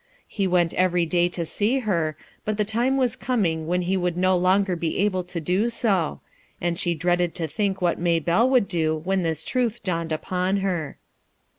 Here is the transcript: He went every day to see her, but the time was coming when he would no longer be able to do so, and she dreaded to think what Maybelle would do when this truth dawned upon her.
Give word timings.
He 0.27 0.47
went 0.47 0.73
every 0.73 1.05
day 1.05 1.29
to 1.29 1.45
see 1.45 1.77
her, 1.77 2.17
but 2.43 2.57
the 2.57 2.65
time 2.65 2.97
was 2.97 3.15
coming 3.15 3.67
when 3.67 3.83
he 3.83 3.95
would 3.95 4.17
no 4.17 4.35
longer 4.35 4.75
be 4.75 4.97
able 4.97 5.23
to 5.25 5.39
do 5.39 5.69
so, 5.69 6.21
and 6.59 6.79
she 6.79 6.95
dreaded 6.95 7.35
to 7.35 7.45
think 7.47 7.83
what 7.83 7.99
Maybelle 7.99 8.49
would 8.49 8.67
do 8.67 8.95
when 8.97 9.21
this 9.21 9.43
truth 9.43 9.83
dawned 9.83 10.11
upon 10.11 10.57
her. 10.65 10.97